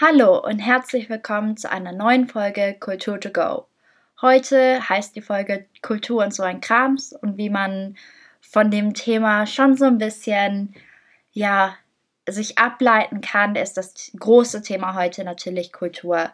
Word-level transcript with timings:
Hallo 0.00 0.40
und 0.44 0.58
herzlich 0.58 1.08
willkommen 1.08 1.56
zu 1.56 1.70
einer 1.70 1.92
neuen 1.92 2.26
Folge 2.26 2.74
Kultur 2.80 3.20
to 3.20 3.30
Go. 3.30 3.68
Heute 4.20 4.88
heißt 4.88 5.14
die 5.14 5.22
Folge 5.22 5.66
Kultur 5.82 6.24
und 6.24 6.34
so 6.34 6.42
ein 6.42 6.60
Krams 6.60 7.12
und 7.12 7.36
wie 7.36 7.48
man 7.48 7.96
von 8.40 8.72
dem 8.72 8.94
Thema 8.94 9.46
schon 9.46 9.76
so 9.76 9.84
ein 9.84 9.98
bisschen, 9.98 10.74
ja, 11.30 11.76
sich 12.28 12.58
ableiten 12.58 13.20
kann, 13.20 13.54
ist 13.54 13.76
das 13.76 14.10
große 14.18 14.62
Thema 14.62 14.96
heute 14.96 15.22
natürlich 15.22 15.72
Kultur. 15.72 16.32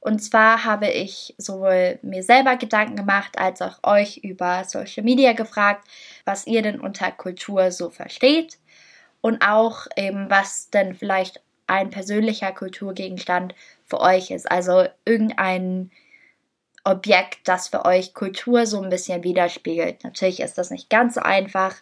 Und 0.00 0.20
zwar 0.20 0.64
habe 0.64 0.88
ich 0.88 1.34
sowohl 1.36 1.98
mir 2.00 2.22
selber 2.22 2.56
Gedanken 2.56 2.96
gemacht, 2.96 3.38
als 3.38 3.60
auch 3.60 3.80
euch 3.82 4.20
über 4.24 4.64
Social 4.64 5.04
Media 5.04 5.34
gefragt, 5.34 5.86
was 6.24 6.46
ihr 6.46 6.62
denn 6.62 6.80
unter 6.80 7.12
Kultur 7.12 7.72
so 7.72 7.90
versteht 7.90 8.58
und 9.20 9.46
auch 9.46 9.86
eben, 9.98 10.30
was 10.30 10.70
denn 10.70 10.94
vielleicht 10.94 11.42
ein 11.72 11.90
persönlicher 11.90 12.52
Kulturgegenstand 12.52 13.54
für 13.84 14.00
euch 14.00 14.30
ist. 14.30 14.50
Also 14.50 14.86
irgendein 15.04 15.90
Objekt, 16.84 17.40
das 17.44 17.68
für 17.68 17.84
euch 17.84 18.14
Kultur 18.14 18.66
so 18.66 18.80
ein 18.82 18.90
bisschen 18.90 19.24
widerspiegelt. 19.24 20.04
Natürlich 20.04 20.40
ist 20.40 20.58
das 20.58 20.70
nicht 20.70 20.90
ganz 20.90 21.14
so 21.14 21.20
einfach, 21.20 21.74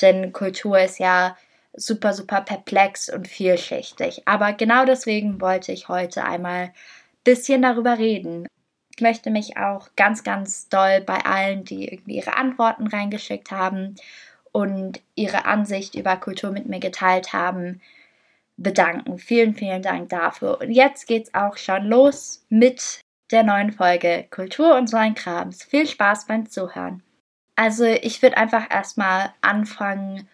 denn 0.00 0.32
Kultur 0.32 0.78
ist 0.78 0.98
ja 0.98 1.36
super, 1.72 2.12
super 2.12 2.42
perplex 2.42 3.08
und 3.08 3.26
vielschichtig. 3.26 4.22
Aber 4.26 4.52
genau 4.52 4.84
deswegen 4.84 5.40
wollte 5.40 5.72
ich 5.72 5.88
heute 5.88 6.24
einmal 6.24 6.66
ein 6.66 6.72
bisschen 7.24 7.62
darüber 7.62 7.98
reden. 7.98 8.46
Ich 8.94 9.00
möchte 9.00 9.30
mich 9.30 9.56
auch 9.56 9.88
ganz, 9.96 10.22
ganz 10.22 10.68
doll 10.68 11.00
bei 11.00 11.24
allen, 11.24 11.64
die 11.64 11.88
irgendwie 11.88 12.16
ihre 12.16 12.36
Antworten 12.36 12.86
reingeschickt 12.86 13.50
haben 13.50 13.96
und 14.52 15.00
ihre 15.16 15.46
Ansicht 15.46 15.96
über 15.96 16.16
Kultur 16.16 16.52
mit 16.52 16.66
mir 16.66 16.78
geteilt 16.78 17.32
haben, 17.32 17.80
bedanken. 18.56 19.18
Vielen, 19.18 19.54
vielen 19.54 19.82
Dank 19.82 20.08
dafür. 20.08 20.60
Und 20.60 20.70
jetzt 20.70 21.06
geht's 21.06 21.34
auch 21.34 21.56
schon 21.56 21.86
los 21.86 22.44
mit 22.48 23.00
der 23.30 23.42
neuen 23.42 23.72
Folge 23.72 24.26
Kultur 24.30 24.76
und 24.76 24.88
so 24.88 24.96
ein 24.96 25.14
Krams. 25.14 25.64
Viel 25.64 25.86
Spaß 25.86 26.26
beim 26.26 26.48
Zuhören. 26.48 27.02
Also, 27.56 27.84
ich 27.84 28.20
würde 28.22 28.36
einfach 28.36 28.70
erstmal 28.70 29.32
anfangen, 29.40 30.28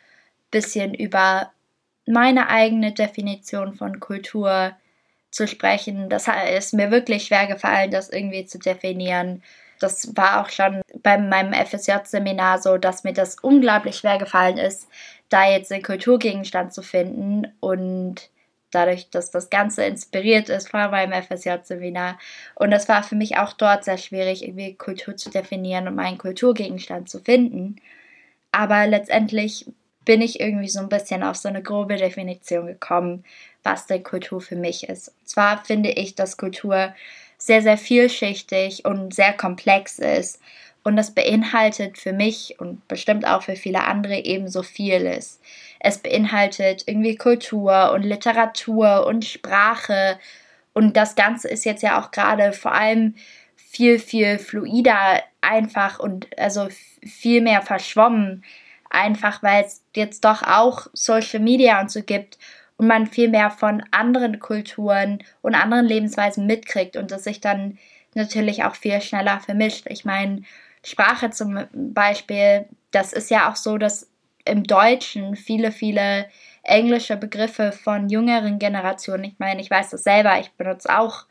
bisschen 0.51 0.95
über 0.95 1.53
meine 2.07 2.49
eigene 2.49 2.93
Definition 2.93 3.75
von 3.75 4.01
Kultur 4.01 4.73
zu 5.31 5.47
sprechen. 5.47 6.09
Das 6.09 6.29
ist 6.57 6.75
mir 6.75 6.91
wirklich 6.91 7.27
schwer 7.27 7.47
gefallen, 7.47 7.91
das 7.91 8.11
irgendwie 8.11 8.47
zu 8.47 8.59
definieren. 8.59 9.43
Das 9.81 10.17
war 10.17 10.41
auch 10.41 10.51
schon 10.51 10.83
bei 11.03 11.19
meinem 11.19 11.53
FSJ-Seminar 11.53 12.61
so, 12.61 12.79
dass 12.79 13.03
mir 13.03 13.13
das 13.13 13.37
unglaublich 13.41 13.97
schwer 13.97 14.19
gefallen 14.19 14.59
ist, 14.59 14.89
da 15.29 15.51
jetzt 15.51 15.71
den 15.71 15.83
Kulturgegenstand 15.83 16.73
zu 16.73 16.83
finden 16.83 17.47
und 17.61 18.31
dadurch, 18.71 19.11
dass 19.11 19.31
das 19.31 19.51
Ganze 19.51 19.85
inspiriert 19.85 20.49
ist 20.49 20.69
von 20.69 20.91
meinem 20.91 21.21
FSJ-Seminar. 21.23 22.19
Und 22.55 22.71
das 22.71 22.89
war 22.89 23.03
für 23.03 23.17
mich 23.17 23.37
auch 23.37 23.53
dort 23.53 23.85
sehr 23.85 23.99
schwierig, 23.99 24.45
irgendwie 24.45 24.75
Kultur 24.75 25.17
zu 25.17 25.31
definieren 25.31 25.89
und 25.89 25.97
meinen 25.97 26.19
Kulturgegenstand 26.19 27.09
zu 27.09 27.21
finden. 27.21 27.77
Aber 28.53 28.87
letztendlich 28.87 29.67
bin 30.05 30.23
ich 30.23 30.41
irgendwie 30.41 30.69
so 30.69 30.81
ein 30.81 30.89
bisschen 30.89 31.23
auf 31.23 31.37
so 31.37 31.49
eine 31.49 31.63
grobe 31.63 31.97
Definition 31.97 32.67
gekommen, 32.67 33.25
was 33.63 33.87
denn 33.87 34.03
Kultur 34.03 34.41
für 34.41 34.57
mich 34.57 34.89
ist. 34.89 35.09
Und 35.09 35.29
zwar 35.29 35.65
finde 35.65 35.91
ich, 35.91 36.15
dass 36.15 36.37
Kultur 36.37 36.95
sehr, 37.41 37.63
sehr 37.63 37.79
vielschichtig 37.79 38.85
und 38.85 39.15
sehr 39.15 39.33
komplex 39.33 39.99
ist 39.99 40.41
und 40.83 40.97
das 40.97 41.11
beinhaltet 41.11 41.99
für 41.99 42.13
mich 42.13 42.57
und 42.59 42.87
bestimmt 42.89 43.27
auch 43.27 43.43
für 43.43 43.57
viele 43.57 43.85
andere 43.85 44.19
ebenso 44.25 44.63
vieles. 44.63 45.41
Es 45.79 45.99
beinhaltet 45.99 46.85
irgendwie 46.87 47.17
Kultur 47.17 47.93
und 47.93 48.03
Literatur 48.03 49.07
und 49.07 49.25
Sprache. 49.25 50.19
Und 50.73 50.97
das 50.97 51.17
Ganze 51.17 51.49
ist 51.49 51.65
jetzt 51.65 51.83
ja 51.83 52.01
auch 52.01 52.11
gerade 52.11 52.53
vor 52.53 52.73
allem 52.73 53.15
viel, 53.57 53.99
viel 53.99 54.39
fluider 54.39 55.23
einfach 55.41 55.99
und 55.99 56.27
also 56.39 56.69
viel 57.03 57.41
mehr 57.43 57.63
verschwommen. 57.63 58.45
Einfach 58.89 59.43
weil 59.43 59.65
es 59.65 59.83
jetzt 59.95 60.25
doch 60.25 60.43
auch 60.43 60.87
Social 60.93 61.41
Media 61.41 61.81
und 61.81 61.91
so 61.91 62.03
gibt 62.03 62.39
und 62.81 62.87
man 62.87 63.07
viel 63.07 63.29
mehr 63.29 63.51
von 63.51 63.83
anderen 63.91 64.39
Kulturen 64.39 65.23
und 65.43 65.55
anderen 65.55 65.85
Lebensweisen 65.85 66.47
mitkriegt 66.47 66.97
und 66.97 67.11
das 67.11 67.25
sich 67.25 67.43
dann 67.43 67.77
natürlich 68.15 68.65
auch 68.65 68.75
viel 68.75 69.03
schneller 69.03 69.39
vermischt. 69.39 69.85
Ich 69.91 70.07
meine, 70.07 70.45
Sprache 70.83 71.29
zum 71.29 71.67
Beispiel, 71.75 72.65
das 72.91 73.13
ist 73.13 73.31
ja 73.31 73.51
auch 73.51 73.57
so, 73.57 73.77
dass 73.77 74.09
im 74.47 74.65
Deutschen 74.65 75.37
viele, 75.37 75.73
viele 75.73 76.27
englische 76.63 77.19
Begriffe 77.19 77.73
von 77.73 78.09
jüngeren 78.09 78.59
Generationen, 78.59 79.25
ich 79.25 79.39
meine, 79.39 79.61
ich 79.61 79.71
weiß 79.71 79.91
das 79.91 80.03
selber, 80.03 80.41
ich 80.41 80.51
benutze 80.53 80.99
auch 80.99 81.27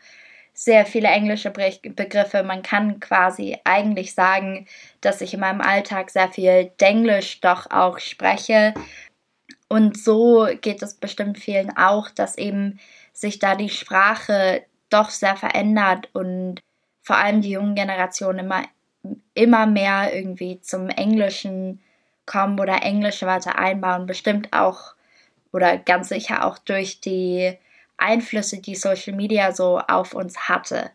sehr 0.54 0.86
viele 0.86 1.08
englische 1.08 1.50
Begriffe. 1.50 2.44
Man 2.44 2.62
kann 2.62 3.00
quasi 3.00 3.58
eigentlich 3.64 4.14
sagen, 4.14 4.68
dass 5.02 5.22
ich 5.22 5.34
in 5.34 5.40
meinem 5.40 5.62
Alltag 5.62 6.12
sehr 6.12 6.30
viel 6.30 6.70
Denglisch 6.80 7.42
doch 7.42 7.72
auch 7.72 7.98
spreche. 7.98 8.76
Und 9.70 9.98
so 9.98 10.48
geht 10.62 10.82
es 10.82 10.96
bestimmt 10.96 11.38
vielen 11.38 11.76
auch, 11.78 12.10
dass 12.10 12.38
eben 12.38 12.80
sich 13.14 13.40
da 13.40 13.56
die 13.56 13.70
Sprache 13.70 14.64
doch 14.90 15.10
sehr 15.12 15.38
verändert 15.38 16.10
und 16.14 16.62
vor 17.02 17.18
allem 17.18 17.42
die 17.42 17.52
jungen 17.52 17.76
Generationen 17.76 18.40
immer 18.40 18.64
immer 19.34 19.66
mehr 19.66 20.14
irgendwie 20.14 20.60
zum 20.62 20.90
Englischen 20.90 21.80
kommen 22.26 22.60
oder 22.60 22.84
englische 22.84 23.26
Wörter 23.26 23.58
einbauen, 23.58 24.06
bestimmt 24.06 24.50
auch 24.52 24.94
oder 25.52 25.78
ganz 25.78 26.10
sicher 26.10 26.46
auch 26.46 26.58
durch 26.60 27.02
die 27.02 27.54
Einflüsse, 27.98 28.60
die 28.60 28.76
Social 28.76 29.16
Media 29.16 29.52
so 29.52 29.80
auf 29.80 30.14
uns 30.14 30.50
hatte. 30.50 30.92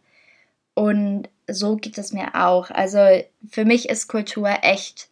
Und 0.74 1.28
so 1.48 1.76
geht 1.76 1.98
es 1.98 2.12
mir 2.12 2.34
auch. 2.34 2.70
Also 2.70 3.22
für 3.50 3.64
mich 3.64 3.88
ist 3.88 4.08
Kultur 4.08 4.50
echt 4.62 5.08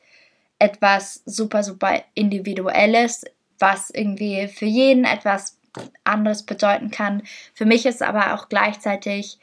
etwas 0.58 1.22
super, 1.26 1.62
super 1.64 2.02
Individuelles, 2.14 3.24
was 3.62 3.88
irgendwie 3.88 4.48
für 4.48 4.66
jeden 4.66 5.04
etwas 5.04 5.56
anderes 6.04 6.42
bedeuten 6.42 6.90
kann. 6.90 7.22
Für 7.54 7.64
mich 7.64 7.86
ist 7.86 8.02
aber 8.02 8.34
auch 8.34 8.48
gleichzeitig 8.48 9.38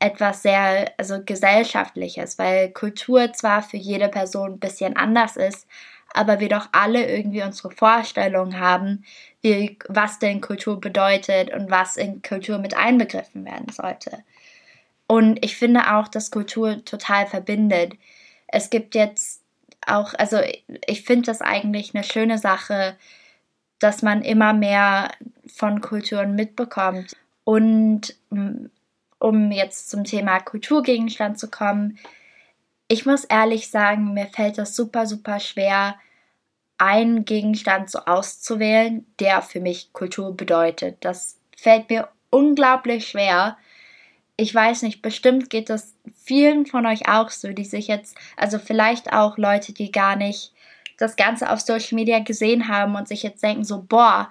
etwas 0.00 0.42
sehr 0.42 0.92
also 0.98 1.22
gesellschaftliches, 1.24 2.38
weil 2.38 2.70
Kultur 2.72 3.32
zwar 3.32 3.62
für 3.62 3.76
jede 3.76 4.08
Person 4.08 4.54
ein 4.54 4.58
bisschen 4.58 4.96
anders 4.96 5.36
ist, 5.36 5.66
aber 6.12 6.40
wir 6.40 6.48
doch 6.48 6.68
alle 6.72 7.06
irgendwie 7.06 7.42
unsere 7.42 7.70
Vorstellung 7.70 8.58
haben, 8.58 9.04
wie, 9.40 9.78
was 9.88 10.18
denn 10.18 10.40
Kultur 10.40 10.80
bedeutet 10.80 11.52
und 11.52 11.70
was 11.70 11.96
in 11.96 12.22
Kultur 12.22 12.58
mit 12.58 12.76
einbegriffen 12.76 13.44
werden 13.44 13.70
sollte. 13.72 14.24
Und 15.06 15.44
ich 15.44 15.56
finde 15.56 15.94
auch, 15.94 16.08
dass 16.08 16.30
Kultur 16.30 16.84
total 16.84 17.26
verbindet. 17.26 17.92
Es 18.48 18.70
gibt 18.70 18.94
jetzt 18.94 19.42
auch, 19.86 20.14
also 20.14 20.38
ich 20.86 21.02
finde 21.02 21.26
das 21.26 21.40
eigentlich 21.40 21.94
eine 21.94 22.04
schöne 22.04 22.38
Sache, 22.38 22.96
dass 23.80 24.02
man 24.02 24.22
immer 24.22 24.52
mehr 24.52 25.10
von 25.52 25.80
Kulturen 25.80 26.36
mitbekommt. 26.36 27.16
Und 27.42 28.14
um 29.18 29.50
jetzt 29.50 29.90
zum 29.90 30.04
Thema 30.04 30.38
Kulturgegenstand 30.38 31.38
zu 31.38 31.50
kommen, 31.50 31.98
ich 32.86 33.06
muss 33.06 33.24
ehrlich 33.24 33.70
sagen, 33.70 34.14
mir 34.14 34.26
fällt 34.26 34.58
das 34.58 34.76
super, 34.76 35.06
super 35.06 35.40
schwer, 35.40 35.96
einen 36.78 37.24
Gegenstand 37.24 37.90
so 37.90 38.00
auszuwählen, 38.00 39.06
der 39.18 39.42
für 39.42 39.60
mich 39.60 39.92
Kultur 39.92 40.36
bedeutet. 40.36 40.96
Das 41.00 41.38
fällt 41.56 41.90
mir 41.90 42.08
unglaublich 42.30 43.06
schwer. 43.06 43.58
Ich 44.36 44.54
weiß 44.54 44.82
nicht, 44.82 45.02
bestimmt 45.02 45.50
geht 45.50 45.68
das 45.68 45.94
vielen 46.24 46.64
von 46.64 46.86
euch 46.86 47.08
auch 47.08 47.28
so, 47.30 47.52
die 47.52 47.64
sich 47.64 47.86
jetzt, 47.88 48.16
also 48.36 48.58
vielleicht 48.58 49.12
auch 49.12 49.36
Leute, 49.36 49.72
die 49.72 49.92
gar 49.92 50.16
nicht 50.16 50.52
das 51.00 51.16
Ganze 51.16 51.50
auf 51.50 51.60
Social 51.60 51.96
Media 51.96 52.18
gesehen 52.20 52.68
haben 52.68 52.94
und 52.94 53.08
sich 53.08 53.22
jetzt 53.22 53.42
denken 53.42 53.64
so, 53.64 53.82
boah, 53.82 54.30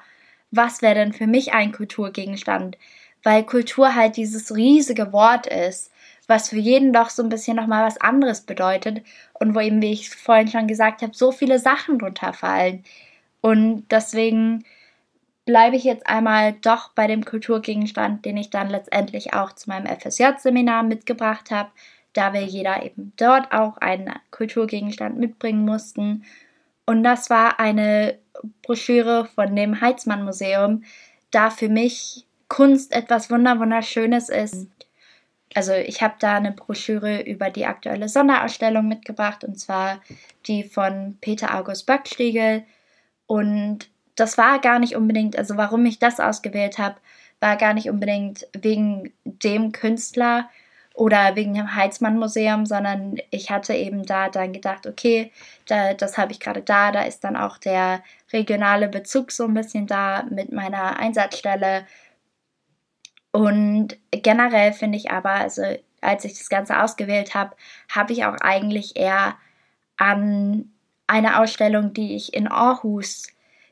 was 0.52 0.82
wäre 0.82 0.96
denn 0.96 1.14
für 1.14 1.28
mich 1.28 1.54
ein 1.54 1.72
Kulturgegenstand? 1.72 2.78
weil 3.24 3.44
Kultur 3.44 3.96
halt 3.96 4.18
dieses 4.18 4.56
riesige 4.56 5.12
Wort 5.12 5.48
ist, 5.48 5.92
was 6.28 6.50
für 6.50 6.58
jeden 6.58 6.94
doch 6.94 7.10
so 7.10 7.24
ein 7.24 7.30
bisschen 7.30 7.58
nochmal 7.58 7.86
was 7.86 8.00
anderes 8.00 8.42
bedeutet 8.42 9.04
und 9.34 9.56
wo 9.56 9.60
eben, 9.60 9.82
wie 9.82 9.92
ich 9.92 10.10
vorhin 10.10 10.48
schon 10.48 10.68
gesagt 10.68 11.02
habe, 11.02 11.14
so 11.16 11.32
viele 11.32 11.60
Sachen 11.60 12.00
drunter 12.00 12.34
fallen. 12.34 12.84
Und 13.42 13.86
deswegen 13.90 14.64
bleibe 15.46 15.76
ich 15.76 15.84
jetzt 15.84 16.08
einmal 16.08 16.54
doch 16.54 16.90
bei 16.90 17.08
dem 17.08 17.26
Kulturgegenstand, 17.26 18.26
den 18.26 18.38
ich 18.38 18.52
dann 18.52 18.70
letztendlich 18.70 19.34
auch 19.34 19.54
zu 19.54 19.70
meinem 19.70 19.88
FSJ-Seminar 19.88 20.84
mitgebracht 20.84 21.50
habe, 21.50 21.72
da 22.14 22.34
wir 22.34 22.42
jeder 22.42 22.84
eben 22.84 23.14
dort 23.18 23.52
auch 23.52 23.78
einen 23.78 24.14
Kulturgegenstand 24.30 25.18
mitbringen 25.18 25.66
mussten. 25.66 26.26
Und 26.90 27.04
das 27.04 27.30
war 27.30 27.60
eine 27.60 28.18
Broschüre 28.64 29.28
von 29.36 29.56
dem 29.56 29.80
Heizmann 29.80 30.26
Museum, 30.26 30.84
da 31.30 31.52
für 31.52 31.70
mich 31.70 32.26
Kunst 32.48 32.94
etwas 32.94 33.30
wunderschönes 33.30 34.30
ist. 34.30 34.68
Also 35.54 35.74
ich 35.74 36.02
habe 36.02 36.16
da 36.18 36.38
eine 36.38 36.52
Broschüre 36.52 37.22
über 37.22 37.52
die 37.52 37.68
aktuelle 37.68 38.10
Sonderausstellung 38.10 38.88
mitgebracht 38.88 39.44
und 39.44 39.60
zwar 39.60 40.02
die 40.48 40.64
von 40.64 41.20
Peter 41.22 41.56
August 41.56 41.86
Böckstiegel 41.86 42.64
und 43.28 43.88
das 44.16 44.40
war 44.40 44.58
gar 44.58 44.80
nicht 44.80 44.96
unbedingt, 44.96 45.38
also 45.38 45.58
warum 45.58 45.86
ich 45.86 46.00
das 46.00 46.20
ausgewählt 46.20 46.80
habe, 46.80 46.96
war 47.40 47.56
gar 47.56 47.76
nicht 47.76 47.92
unbedingt 47.92 48.48
wegen 48.60 49.14
dem 49.26 49.74
Künstler 49.74 50.50
oder 51.00 51.38
wegen 51.38 51.54
dem 51.54 51.76
Heizmann-Museum, 51.76 52.66
sondern 52.66 53.16
ich 53.32 53.50
hatte 53.50 53.74
eben 53.74 54.06
da 54.06 54.28
dann 54.28 54.52
gedacht, 54.52 54.86
okay, 54.86 55.32
da, 55.66 55.94
das 55.94 56.18
habe 56.18 56.34
ich 56.34 56.42
gerade 56.42 56.62
da, 56.62 56.92
da 56.92 57.04
ist 57.04 57.24
dann 57.24 57.38
auch 57.38 57.58
der 57.58 58.04
regionale 58.34 58.90
Bezug 58.90 59.32
so 59.32 59.46
ein 59.46 59.54
bisschen 59.54 59.88
da 59.88 60.24
mit 60.30 60.52
meiner 60.52 61.00
Einsatzstelle. 61.00 61.86
Und 63.32 63.98
generell 64.12 64.74
finde 64.74 64.98
ich 64.98 65.10
aber, 65.10 65.32
also 65.32 65.64
als 66.02 66.26
ich 66.26 66.38
das 66.38 66.50
Ganze 66.50 66.82
ausgewählt 66.82 67.34
habe, 67.34 67.56
habe 67.90 68.12
ich 68.12 68.26
auch 68.26 68.36
eigentlich 68.42 68.98
eher 68.98 69.36
an 69.96 70.70
eine 71.08 71.40
Ausstellung, 71.40 71.94
die 71.94 72.18
ich 72.18 72.34
in 72.34 72.50
Aarhus 72.50 73.28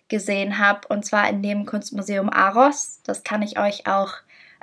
gesehen 0.08 0.60
habe, 0.60 0.88
und 0.88 1.06
zwar 1.06 1.28
in 1.30 1.44
dem 1.44 1.66
Kunstmuseum 1.66 2.30
Aros. 2.30 3.02
Das 3.04 3.24
kann 3.24 3.42
ich 3.42 3.60
euch 3.60 3.86
auch, 3.86 4.14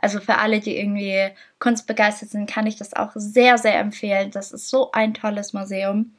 also 0.05 0.21
für 0.21 0.37
alle, 0.37 0.61
die 0.61 0.77
irgendwie 0.77 1.31
kunstbegeistert 1.61 2.29
sind, 2.29 2.49
kann 2.49 2.67
ich 2.67 2.77
das 2.77 2.93
auch 2.93 3.13
sehr, 3.15 3.57
sehr 3.57 3.79
empfehlen. 3.79 4.31
Das 4.31 4.53
ist 4.53 4.69
so 4.69 4.93
ein 4.93 5.15
tolles 5.15 5.55
Museum. 5.55 6.15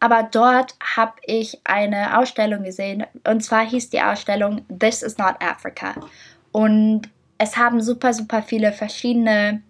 Aber 0.00 0.24
dort 0.24 0.74
habe 0.96 1.12
ich 1.24 1.60
eine 1.62 2.18
Ausstellung 2.18 2.64
gesehen, 2.64 3.06
und 3.22 3.44
zwar 3.44 3.64
hieß 3.64 3.90
die 3.90 4.02
Ausstellung 4.02 4.66
This 4.68 5.04
is 5.04 5.16
not 5.16 5.36
Africa. 5.38 5.94
Und 6.50 7.02
es 7.38 7.56
haben 7.56 7.80
super, 7.80 8.12
super 8.14 8.42
viele 8.42 8.72
verschiedene 8.72 9.62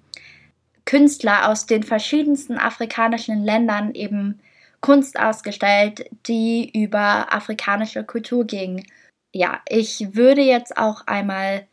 Künstler 0.86 1.50
aus 1.50 1.66
den 1.66 1.82
verschiedensten 1.82 2.56
afrikanischen 2.56 3.44
Ländern 3.44 3.94
eben 3.94 4.40
Kunst 4.80 5.20
ausgestellt, 5.20 6.06
die 6.26 6.70
über 6.72 7.30
afrikanische 7.30 8.04
Kultur 8.04 8.46
ging. 8.46 8.86
Ja, 9.34 9.60
ich 9.68 10.14
würde 10.14 10.40
jetzt 10.40 10.78
auch 10.78 11.06
einmal 11.06 11.66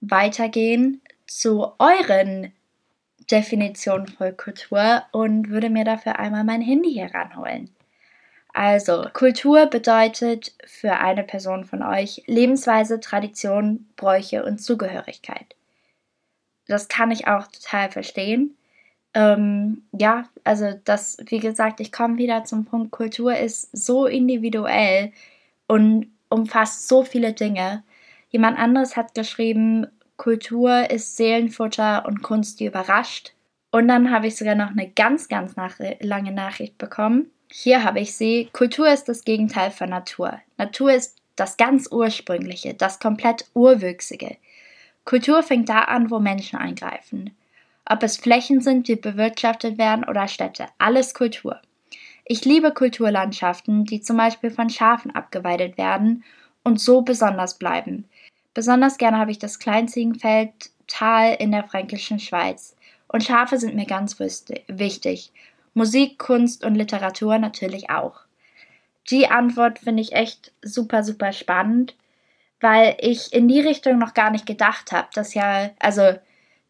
weitergehen 0.00 1.00
zu 1.26 1.72
euren 1.78 2.52
Definitionen 3.30 4.08
von 4.08 4.36
Kultur 4.36 5.02
und 5.12 5.50
würde 5.50 5.70
mir 5.70 5.84
dafür 5.84 6.18
einmal 6.18 6.44
mein 6.44 6.62
Handy 6.62 6.94
heranholen. 6.94 7.70
Also, 8.54 9.06
Kultur 9.12 9.66
bedeutet 9.66 10.54
für 10.64 10.92
eine 10.94 11.22
Person 11.22 11.64
von 11.64 11.82
euch 11.82 12.22
Lebensweise, 12.26 12.98
Tradition, 12.98 13.86
Bräuche 13.96 14.44
und 14.44 14.58
Zugehörigkeit. 14.58 15.54
Das 16.66 16.88
kann 16.88 17.10
ich 17.10 17.28
auch 17.28 17.46
total 17.46 17.90
verstehen. 17.90 18.56
Ähm, 19.14 19.82
ja, 19.92 20.28
also 20.44 20.72
das, 20.84 21.18
wie 21.26 21.38
gesagt, 21.38 21.80
ich 21.80 21.92
komme 21.92 22.18
wieder 22.18 22.44
zum 22.44 22.64
Punkt, 22.64 22.90
Kultur 22.90 23.36
ist 23.36 23.68
so 23.76 24.06
individuell 24.06 25.12
und 25.66 26.12
umfasst 26.28 26.88
so 26.88 27.04
viele 27.04 27.32
Dinge. 27.32 27.84
Jemand 28.30 28.58
anderes 28.58 28.96
hat 28.96 29.14
geschrieben, 29.14 29.86
Kultur 30.16 30.90
ist 30.90 31.16
Seelenfutter 31.16 32.04
und 32.06 32.22
Kunst, 32.22 32.60
die 32.60 32.66
überrascht. 32.66 33.32
Und 33.70 33.88
dann 33.88 34.10
habe 34.10 34.26
ich 34.26 34.36
sogar 34.36 34.54
noch 34.54 34.70
eine 34.70 34.90
ganz, 34.90 35.28
ganz 35.28 35.56
nach 35.56 35.76
lange 36.00 36.32
Nachricht 36.32 36.78
bekommen. 36.78 37.30
Hier 37.50 37.84
habe 37.84 38.00
ich 38.00 38.14
sie. 38.14 38.48
Kultur 38.52 38.88
ist 38.88 39.04
das 39.08 39.24
Gegenteil 39.24 39.70
von 39.70 39.90
Natur. 39.90 40.40
Natur 40.56 40.92
ist 40.92 41.16
das 41.36 41.56
ganz 41.56 41.88
Ursprüngliche, 41.90 42.74
das 42.74 42.98
komplett 42.98 43.46
Urwüchsige. 43.54 44.36
Kultur 45.04 45.42
fängt 45.42 45.68
da 45.68 45.82
an, 45.82 46.10
wo 46.10 46.18
Menschen 46.18 46.58
eingreifen. 46.58 47.34
Ob 47.86 48.02
es 48.02 48.18
Flächen 48.18 48.60
sind, 48.60 48.88
die 48.88 48.96
bewirtschaftet 48.96 49.78
werden 49.78 50.04
oder 50.04 50.28
Städte, 50.28 50.66
alles 50.78 51.14
Kultur. 51.14 51.60
Ich 52.26 52.44
liebe 52.44 52.74
Kulturlandschaften, 52.74 53.86
die 53.86 54.02
zum 54.02 54.18
Beispiel 54.18 54.50
von 54.50 54.68
Schafen 54.68 55.14
abgeweidet 55.14 55.78
werden 55.78 56.24
und 56.62 56.78
so 56.78 57.00
besonders 57.00 57.58
bleiben. 57.58 58.04
Besonders 58.58 58.98
gerne 58.98 59.18
habe 59.18 59.30
ich 59.30 59.38
das 59.38 59.60
Kleinziegenfeld 59.60 60.50
Tal 60.88 61.34
in 61.34 61.52
der 61.52 61.62
fränkischen 61.62 62.18
Schweiz. 62.18 62.74
Und 63.06 63.22
Schafe 63.22 63.56
sind 63.56 63.76
mir 63.76 63.86
ganz 63.86 64.18
wichtig. 64.18 65.30
Musik, 65.74 66.18
Kunst 66.18 66.64
und 66.64 66.74
Literatur 66.74 67.38
natürlich 67.38 67.88
auch. 67.90 68.22
Die 69.10 69.28
Antwort 69.28 69.78
finde 69.78 70.02
ich 70.02 70.10
echt 70.10 70.50
super, 70.60 71.04
super 71.04 71.32
spannend, 71.32 71.94
weil 72.60 72.96
ich 72.98 73.32
in 73.32 73.46
die 73.46 73.60
Richtung 73.60 73.96
noch 73.96 74.12
gar 74.12 74.32
nicht 74.32 74.44
gedacht 74.44 74.90
habe, 74.90 75.06
dass 75.14 75.34
ja, 75.34 75.70
also 75.78 76.18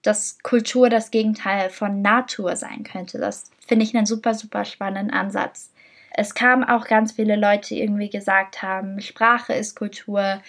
dass 0.02 0.42
Kultur 0.42 0.90
das 0.90 1.10
Gegenteil 1.10 1.70
von 1.70 2.02
Natur 2.02 2.56
sein 2.56 2.82
könnte. 2.84 3.16
Das 3.16 3.50
finde 3.66 3.86
ich 3.86 3.96
einen 3.96 4.04
super, 4.04 4.34
super 4.34 4.66
spannenden 4.66 5.10
Ansatz. 5.10 5.72
Es 6.10 6.34
kamen 6.34 6.64
auch 6.64 6.86
ganz 6.86 7.12
viele 7.12 7.36
Leute, 7.36 7.68
die 7.68 7.80
irgendwie 7.80 8.10
gesagt 8.10 8.60
haben, 8.60 9.00
Sprache 9.00 9.54
ist 9.54 9.74
Kultur, 9.74 10.42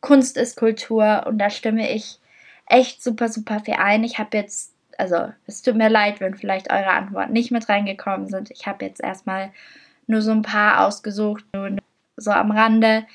Kunst 0.00 0.36
ist 0.36 0.56
Kultur 0.56 1.24
und 1.26 1.38
da 1.38 1.50
stimme 1.50 1.90
ich 1.90 2.18
echt 2.66 3.02
super, 3.02 3.28
super 3.28 3.60
viel 3.60 3.74
ein. 3.74 4.04
Ich 4.04 4.18
habe 4.18 4.36
jetzt, 4.36 4.72
also 4.96 5.32
es 5.46 5.62
tut 5.62 5.76
mir 5.76 5.90
leid, 5.90 6.20
wenn 6.20 6.36
vielleicht 6.36 6.72
eure 6.72 6.90
Antworten 6.90 7.32
nicht 7.32 7.50
mit 7.50 7.68
reingekommen 7.68 8.28
sind. 8.28 8.50
Ich 8.50 8.66
habe 8.66 8.84
jetzt 8.84 9.02
erstmal 9.02 9.52
nur 10.06 10.22
so 10.22 10.30
ein 10.30 10.42
paar 10.42 10.86
ausgesucht, 10.86 11.44
so 12.16 12.30
am 12.30 12.50
Rande, 12.50 13.06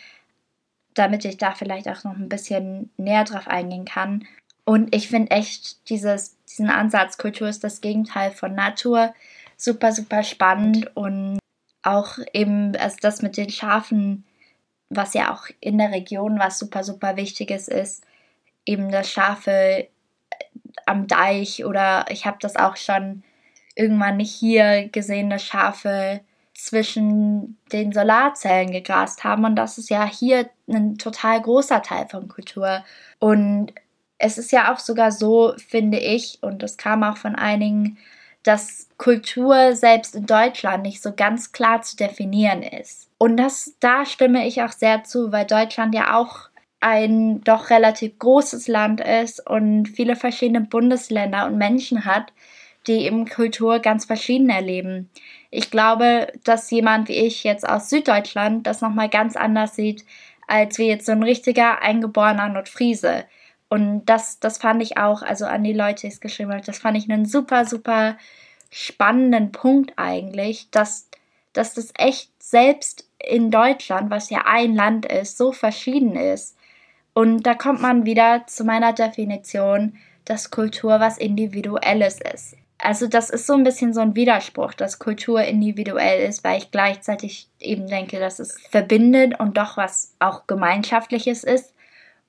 damit 0.94 1.26
ich 1.26 1.38
da 1.38 1.54
vielleicht 1.54 1.88
auch 1.88 2.04
noch 2.04 2.16
ein 2.16 2.30
bisschen 2.30 2.90
näher 2.98 3.24
drauf 3.24 3.48
eingehen 3.48 3.86
kann. 3.86 4.26
Und 4.64 4.96
ich 4.96 5.10
finde 5.10 5.32
echt 5.32 5.90
dieses, 5.90 6.38
diesen 6.46 6.70
Ansatz, 6.70 7.18
Kultur 7.18 7.48
ist 7.48 7.64
das 7.64 7.82
Gegenteil 7.82 8.32
von 8.32 8.56
Natur, 8.56 9.14
super, 9.58 9.92
super 9.92 10.24
spannend 10.24 10.96
und 10.96 11.40
auch 11.84 12.18
eben 12.34 12.76
also 12.78 12.98
das 13.02 13.22
mit 13.22 13.38
den 13.38 13.50
Schafen, 13.50 14.26
was 14.96 15.14
ja 15.14 15.34
auch 15.34 15.48
in 15.60 15.78
der 15.78 15.92
Region 15.92 16.40
was 16.40 16.60
super, 16.60 16.84
super 16.84 17.16
wichtiges 17.18 17.68
ist, 17.68 18.04
eben 18.66 18.92
das 18.92 19.10
Schafe 19.12 19.52
äh, 19.52 19.88
am 20.86 21.08
Deich 21.08 21.66
oder 21.66 22.06
ich 22.10 22.26
habe 22.26 22.38
das 22.40 22.56
auch 22.56 22.78
schon 22.78 23.24
irgendwann 23.76 24.18
nicht 24.18 24.34
hier 24.34 24.90
gesehen, 24.90 25.30
dass 25.30 25.44
Schafe 25.44 26.22
zwischen 26.54 27.58
den 27.72 27.92
Solarzellen 27.92 28.72
gegrast 28.72 29.24
haben 29.24 29.46
und 29.46 29.56
das 29.58 29.78
ist 29.78 29.90
ja 29.90 30.06
hier 30.06 30.50
ein 30.68 30.98
total 30.98 31.42
großer 31.42 31.82
Teil 31.82 32.08
von 32.08 32.30
Kultur. 32.30 32.84
Und 33.20 33.74
es 34.18 34.38
ist 34.38 34.52
ja 34.52 34.74
auch 34.74 34.80
sogar 34.80 35.12
so, 35.12 35.54
finde 35.58 36.00
ich, 36.00 36.40
und 36.42 36.64
das 36.64 36.78
kam 36.78 37.04
auch 37.04 37.18
von 37.18 37.36
einigen, 37.36 37.98
dass 38.46 38.88
Kultur 38.98 39.76
selbst 39.76 40.16
in 40.16 40.28
Deutschland 40.28 40.84
nicht 40.84 41.02
so 41.02 41.14
ganz 41.14 41.52
klar 41.52 41.82
zu 41.82 41.98
definieren 41.98 42.62
ist. 42.62 43.10
Und 43.18 43.38
das, 43.38 43.76
da 43.80 44.06
stimme 44.06 44.48
ich 44.48 44.62
auch 44.62 44.72
sehr 44.72 45.04
zu, 45.04 45.32
weil 45.32 45.46
Deutschland 45.46 45.96
ja 45.96 46.16
auch 46.18 46.50
ein 46.80 47.42
doch 47.42 47.72
relativ 47.72 48.20
großes 48.20 48.68
Land 48.68 49.02
ist 49.02 49.46
und 49.50 49.88
viele 49.88 50.16
verschiedene 50.16 50.62
Bundesländer 50.62 51.48
und 51.48 51.58
Menschen 51.58 52.06
hat, 52.06 52.32
die 52.86 53.06
eben 53.06 53.28
Kultur 53.28 53.80
ganz 53.80 54.06
verschieden 54.06 54.52
erleben. 54.52 55.10
Ich 55.50 55.72
glaube, 55.72 56.28
dass 56.44 56.70
jemand 56.70 57.10
wie 57.10 57.14
ich 57.14 57.44
jetzt 57.44 57.68
aus 57.68 57.90
Süddeutschland 57.90 58.68
das 58.68 58.82
nochmal 58.82 59.10
ganz 59.10 59.36
anders 59.36 59.76
sieht, 59.76 60.06
als 60.48 60.78
wie 60.78 60.88
jetzt 60.88 61.08
so 61.08 61.14
ein 61.14 61.24
richtiger 61.24 61.82
eingeborener 61.82 62.50
Nordfriese. 62.50 63.26
Und 63.76 64.06
das, 64.06 64.40
das 64.40 64.58
fand 64.58 64.82
ich 64.82 64.98
auch, 64.98 65.22
also 65.22 65.44
an 65.46 65.66
die 65.66 65.74
Leute, 65.74 66.04
die 66.04 66.08
es 66.08 66.22
geschrieben 66.22 66.54
haben, 66.54 66.62
das 66.66 66.78
fand 66.78 66.96
ich 66.96 67.12
einen 67.12 67.26
super, 67.26 67.66
super 67.66 68.16
spannenden 68.72 69.52
Punkt 69.52 69.92
eigentlich, 69.98 70.72
dass, 70.72 71.10
dass 71.52 71.74
das 71.74 71.92
echt 71.98 72.32
selbst 72.42 73.06
in 73.20 73.52
Deutschland, 73.52 74.10
was 74.10 74.30
ja 74.30 74.44
ein 74.46 74.76
Land 74.76 75.06
ist, 75.06 75.38
so 75.38 75.52
verschieden 75.52 76.16
ist. 76.16 76.56
Und 77.14 77.44
da 77.44 77.54
kommt 77.54 77.82
man 77.82 78.06
wieder 78.06 78.48
zu 78.48 78.64
meiner 78.64 78.94
Definition, 78.94 79.98
dass 80.24 80.52
Kultur 80.52 81.02
was 81.02 81.18
Individuelles 81.18 82.22
ist. 82.34 82.56
Also 82.78 83.08
das 83.08 83.30
ist 83.30 83.46
so 83.46 83.56
ein 83.56 83.66
bisschen 83.66 83.94
so 83.94 84.00
ein 84.00 84.16
Widerspruch, 84.16 84.74
dass 84.74 85.00
Kultur 85.00 85.44
individuell 85.44 86.26
ist, 86.26 86.46
weil 86.46 86.60
ich 86.60 86.72
gleichzeitig 86.72 87.50
eben 87.60 87.88
denke, 87.88 88.22
dass 88.22 88.40
es 88.40 88.58
verbindet 88.70 89.38
und 89.38 89.58
doch 89.58 89.76
was 89.76 90.16
auch 90.20 90.48
gemeinschaftliches 90.48 91.44
ist. 91.44 91.75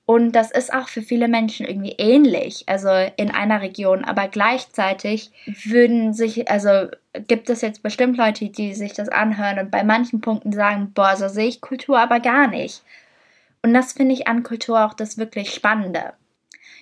Und 0.07 0.31
das 0.31 0.51
ist 0.51 0.73
auch 0.73 0.87
für 0.87 1.01
viele 1.01 1.27
Menschen 1.27 1.65
irgendwie 1.65 1.95
ähnlich, 1.97 2.63
also 2.67 2.87
in 3.17 3.29
einer 3.29 3.61
Region. 3.61 4.05
Aber 4.05 4.29
gleichzeitig 4.29 5.31
würden 5.65 6.13
sich, 6.13 6.49
also 6.49 6.87
gibt 7.27 7.49
es 7.49 7.59
jetzt 7.59 7.83
bestimmt 7.83 8.15
Leute, 8.15 8.47
die 8.47 8.73
sich 8.73 8.93
das 8.93 9.09
anhören 9.09 9.59
und 9.59 9.69
bei 9.69 9.83
manchen 9.83 10.21
Punkten 10.21 10.53
sagen, 10.53 10.93
boah, 10.93 11.17
so 11.17 11.27
sehe 11.27 11.49
ich 11.49 11.59
Kultur 11.59 11.99
aber 11.99 12.21
gar 12.21 12.47
nicht. 12.47 12.83
Und 13.61 13.73
das 13.73 13.91
finde 13.91 14.13
ich 14.13 14.29
an 14.29 14.43
Kultur 14.43 14.85
auch 14.85 14.93
das 14.93 15.17
wirklich 15.17 15.53
Spannende. 15.53 16.13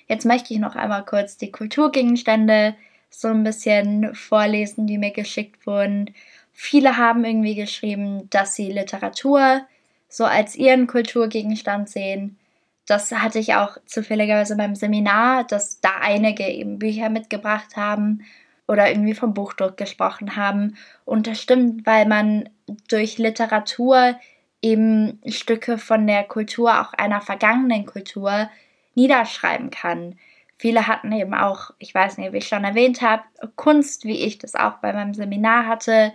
Jetzt 0.08 0.28
möchte 0.28 0.54
ich 0.54 0.60
noch 0.60 0.76
einmal 0.76 1.04
kurz 1.04 1.36
die 1.36 1.52
Kulturgegenstände 1.52 2.76
so 3.10 3.30
ein 3.30 3.44
bisschen 3.44 4.14
vorlesen, 4.14 4.86
die 4.86 5.00
mir 5.00 5.12
geschickt 5.12 5.66
wurden. 5.66 6.14
Viele 6.54 6.98
haben 6.98 7.26
irgendwie 7.26 7.56
geschrieben, 7.56 8.30
dass 8.30 8.54
sie 8.54 8.72
Literatur 8.72 9.66
so 10.10 10.26
als 10.26 10.56
ihren 10.56 10.86
Kulturgegenstand 10.86 11.90
sehen 11.90 12.38
das 12.86 13.12
hatte 13.12 13.40
ich 13.40 13.56
auch 13.56 13.78
zufälligerweise 13.86 14.56
beim 14.56 14.76
Seminar, 14.76 15.44
dass 15.44 15.82
da 15.82 15.90
einige 16.02 16.48
eben 16.48 16.80
Bücher 16.80 17.10
mitgebracht 17.10 17.76
haben 17.76 18.26
oder 18.68 18.90
irgendwie 18.90 19.14
vom 19.14 19.34
Buchdruck 19.34 19.78
gesprochen 19.78 20.36
haben. 20.36 20.78
Und 21.04 21.28
das 21.28 21.42
stimmt, 21.42 21.86
weil 21.86 22.06
man 22.06 22.50
durch 22.88 23.18
Literatur 23.18 24.16
eben 24.62 25.20
Stücke 25.28 25.78
von 25.78 26.08
der 26.08 26.24
Kultur, 26.24 26.82
auch 26.82 26.94
einer 26.94 27.22
vergangenen 27.22 27.86
Kultur, 27.86 28.50
niederschreiben 28.96 29.70
kann. 29.70 30.18
Viele 30.58 30.88
hatten 30.88 31.12
eben 31.12 31.34
auch, 31.34 31.72
ich 31.80 31.94
weiß 31.94 32.18
nicht, 32.18 32.34
wie 32.34 32.38
ich 32.38 32.48
schon 32.48 32.64
erwähnt 32.64 33.02
habe, 33.02 33.24
Kunst, 33.56 34.06
wie 34.06 34.22
ich 34.22 34.38
das 34.38 34.56
auch 34.56 34.76
bei 34.76 34.94
meinem 34.94 35.14
Seminar 35.14 35.68
hatte, 35.68 36.14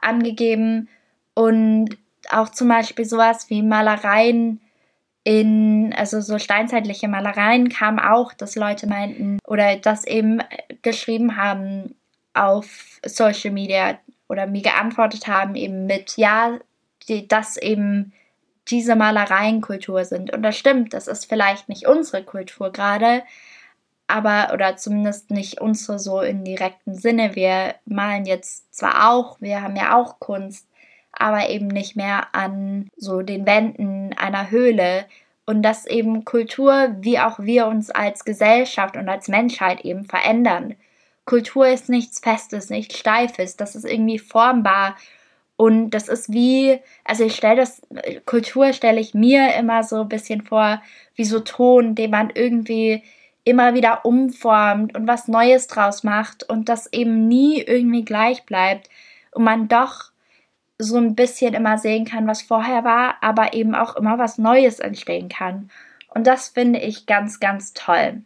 angegeben 0.00 0.88
und 1.34 1.98
auch 2.30 2.48
zum 2.50 2.68
Beispiel 2.68 3.04
sowas 3.04 3.50
wie 3.50 3.62
Malereien 3.62 4.60
in, 5.24 5.92
also 5.96 6.20
so 6.20 6.38
steinzeitliche 6.38 7.08
Malereien 7.08 7.68
kam 7.68 7.98
auch, 7.98 8.32
dass 8.32 8.56
Leute 8.56 8.86
meinten 8.86 9.38
oder 9.46 9.76
das 9.76 10.06
eben 10.06 10.42
geschrieben 10.82 11.36
haben 11.36 11.94
auf 12.32 13.00
Social 13.04 13.50
Media 13.50 13.98
oder 14.28 14.46
mir 14.46 14.62
geantwortet 14.62 15.26
haben 15.26 15.56
eben 15.56 15.86
mit, 15.86 16.16
ja, 16.16 16.58
die, 17.08 17.28
dass 17.28 17.56
eben 17.56 18.12
diese 18.68 18.94
Malereien 18.94 19.60
Kultur 19.60 20.04
sind. 20.04 20.32
Und 20.32 20.42
das 20.42 20.56
stimmt, 20.56 20.94
das 20.94 21.08
ist 21.08 21.26
vielleicht 21.26 21.68
nicht 21.68 21.86
unsere 21.86 22.22
Kultur 22.22 22.70
gerade, 22.72 23.22
aber 24.06 24.52
oder 24.54 24.76
zumindest 24.76 25.30
nicht 25.30 25.60
unsere 25.60 25.98
so 25.98 26.20
in 26.20 26.44
direkten 26.44 26.94
Sinne. 26.94 27.34
Wir 27.34 27.74
malen 27.84 28.24
jetzt 28.24 28.72
zwar 28.74 29.10
auch, 29.10 29.40
wir 29.40 29.62
haben 29.62 29.76
ja 29.76 29.96
auch 29.96 30.20
Kunst, 30.20 30.66
aber 31.20 31.48
eben 31.50 31.68
nicht 31.68 31.96
mehr 31.96 32.34
an 32.34 32.88
so 32.96 33.22
den 33.22 33.46
Wänden 33.46 34.12
einer 34.16 34.50
Höhle. 34.50 35.06
Und 35.46 35.62
dass 35.62 35.86
eben 35.86 36.24
Kultur, 36.24 36.94
wie 37.00 37.18
auch 37.18 37.40
wir 37.40 37.66
uns 37.66 37.90
als 37.90 38.24
Gesellschaft 38.24 38.96
und 38.96 39.08
als 39.08 39.28
Menschheit 39.28 39.84
eben 39.84 40.04
verändern. 40.04 40.76
Kultur 41.24 41.68
ist 41.68 41.88
nichts 41.88 42.20
Festes, 42.20 42.70
nichts 42.70 42.98
Steifes, 42.98 43.56
das 43.56 43.74
ist 43.74 43.84
irgendwie 43.84 44.18
formbar. 44.18 44.96
Und 45.56 45.90
das 45.90 46.08
ist 46.08 46.32
wie, 46.32 46.80
also 47.04 47.24
ich 47.24 47.36
stelle 47.36 47.56
das, 47.56 47.82
Kultur 48.24 48.72
stelle 48.72 49.00
ich 49.00 49.12
mir 49.12 49.54
immer 49.54 49.82
so 49.82 50.02
ein 50.02 50.08
bisschen 50.08 50.42
vor, 50.42 50.80
wie 51.16 51.24
so 51.24 51.40
Ton, 51.40 51.94
den 51.94 52.10
man 52.10 52.30
irgendwie 52.34 53.02
immer 53.44 53.74
wieder 53.74 54.04
umformt 54.04 54.96
und 54.96 55.06
was 55.06 55.28
Neues 55.28 55.66
draus 55.66 56.02
macht 56.02 56.48
und 56.48 56.68
das 56.68 56.92
eben 56.92 57.28
nie 57.28 57.60
irgendwie 57.60 58.04
gleich 58.04 58.44
bleibt 58.44 58.88
und 59.32 59.44
man 59.44 59.68
doch 59.68 60.09
so 60.82 60.96
ein 60.96 61.14
bisschen 61.14 61.54
immer 61.54 61.78
sehen 61.78 62.04
kann, 62.04 62.26
was 62.26 62.42
vorher 62.42 62.84
war, 62.84 63.16
aber 63.20 63.54
eben 63.54 63.74
auch 63.74 63.96
immer 63.96 64.18
was 64.18 64.38
Neues 64.38 64.80
entstehen 64.80 65.28
kann. 65.28 65.70
Und 66.08 66.26
das 66.26 66.48
finde 66.48 66.80
ich 66.80 67.06
ganz, 67.06 67.40
ganz 67.40 67.72
toll. 67.72 68.22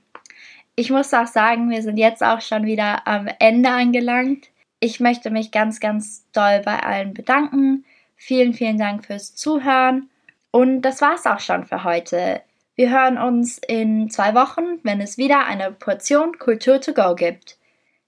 Ich 0.77 0.91
muss 0.91 1.15
auch 1.15 1.27
sagen, 1.27 1.71
wir 1.71 1.83
sind 1.83 1.99
jetzt 1.99 2.23
auch 2.23 2.41
schon 2.41 2.65
wieder 2.65 3.07
am 3.07 3.29
Ende 3.39 3.71
angelangt. 3.71 4.49
Ich 4.81 5.01
möchte 5.01 5.31
mich 5.31 5.51
ganz, 5.51 5.81
ganz 5.81 6.25
doll 6.33 6.63
bei 6.65 6.81
allen 6.81 7.15
bedanken. 7.15 7.85
Vielen, 8.17 8.55
vielen 8.55 8.79
Dank 8.79 9.05
fürs 9.07 9.35
Zuhören. 9.35 10.11
Und 10.51 10.83
das 10.83 11.01
war's 11.01 11.27
auch 11.27 11.41
schon 11.41 11.65
für 11.65 11.85
heute. 11.85 12.43
Wir 12.77 12.91
hören 12.91 13.19
uns 13.19 13.59
in 13.59 14.11
zwei 14.11 14.35
Wochen, 14.35 14.81
wenn 14.83 15.01
es 15.01 15.17
wieder 15.17 15.47
eine 15.47 15.71
Portion 15.71 16.39
Kultur 16.39 16.81
to 16.81 16.93
go 16.93 17.15
gibt. 17.15 17.57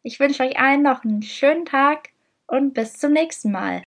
Ich 0.03 0.19
wünsche 0.19 0.43
euch 0.43 0.59
allen 0.59 0.83
noch 0.83 1.05
einen 1.05 1.23
schönen 1.23 1.67
Tag 1.67 2.11
und 2.47 2.75
bis 2.75 2.95
zum 2.99 3.13
nächsten 3.13 3.53
Mal. 3.53 3.83